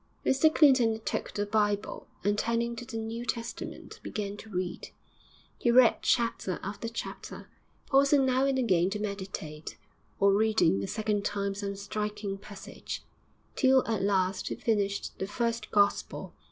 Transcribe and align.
Mr 0.25 0.51
Clinton 0.51 0.99
took 1.05 1.31
the 1.31 1.45
Bible, 1.45 2.07
and, 2.23 2.35
turning 2.35 2.75
to 2.75 2.85
the 2.85 2.97
New 2.97 3.23
Testament, 3.23 3.99
began 4.01 4.35
to 4.37 4.49
read. 4.49 4.89
He 5.59 5.69
read 5.69 5.97
chapter 6.01 6.59
after 6.63 6.87
chapter, 6.89 7.49
pausing 7.85 8.25
now 8.25 8.45
and 8.45 8.57
again 8.57 8.89
to 8.89 8.99
meditate, 8.99 9.77
or 10.19 10.33
reading 10.33 10.83
a 10.83 10.87
second 10.87 11.23
time 11.23 11.53
some 11.53 11.75
striking 11.75 12.39
passage, 12.39 13.03
till 13.55 13.87
at 13.87 14.01
last 14.01 14.47
he 14.47 14.55
finished 14.55 15.19
the 15.19 15.27
first 15.27 15.69
gospel. 15.69 16.33